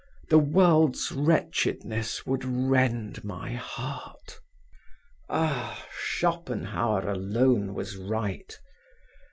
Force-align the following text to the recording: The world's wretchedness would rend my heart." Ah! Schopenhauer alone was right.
The 0.29 0.39
world's 0.39 1.11
wretchedness 1.11 2.25
would 2.25 2.43
rend 2.43 3.23
my 3.23 3.51
heart." 3.51 4.39
Ah! 5.29 5.87
Schopenhauer 5.95 7.07
alone 7.07 7.75
was 7.75 7.97
right. 7.97 8.59